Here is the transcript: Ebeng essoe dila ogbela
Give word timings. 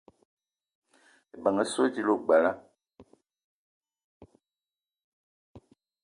Ebeng 1.35 1.61
essoe 1.63 1.93
dila 1.93 2.11
ogbela 2.15 2.51